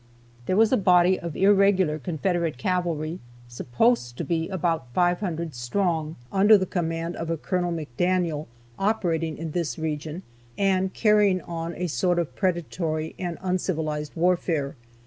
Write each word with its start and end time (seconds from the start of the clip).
There 0.47 0.57
was 0.57 0.71
a 0.71 0.77
body 0.77 1.19
of 1.19 1.35
irregular 1.35 1.99
Confederate 1.99 2.57
cavalry, 2.57 3.19
supposed 3.47 4.17
to 4.17 4.23
be 4.23 4.49
about 4.49 4.91
500 4.95 5.53
strong, 5.53 6.15
under 6.31 6.57
the 6.57 6.65
command 6.65 7.15
of 7.15 7.29
a 7.29 7.37
Col. 7.37 7.71
McDaniel, 7.71 8.47
operating 8.79 9.37
in 9.37 9.51
this 9.51 9.77
region, 9.77 10.23
and 10.57 10.91
carrying 10.91 11.39
on 11.41 11.75
a 11.75 11.85
sort 11.85 12.17
of 12.17 12.33
predatory 12.33 13.13
and 13.19 13.37
uncivilized 13.41 14.13
warfare. 14.15 14.75